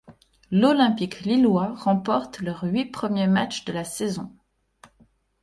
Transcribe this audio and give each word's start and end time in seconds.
L’Olympique 0.49 1.19
lillois 1.25 1.75
remporte 1.75 2.39
leurs 2.39 2.63
huit 2.63 2.87
premiers 2.87 3.27
matchs 3.27 3.65
de 3.65 3.71
la 3.73 3.83
saison. 3.83 4.35